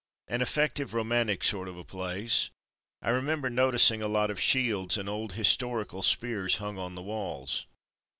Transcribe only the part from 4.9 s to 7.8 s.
and old historical spears hung on the walls.